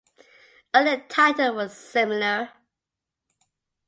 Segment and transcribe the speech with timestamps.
[0.73, 2.53] Only the title was similar.